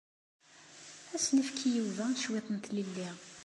[1.13, 3.09] Ad as-nefk i Yuba cwiṭ n tlelli.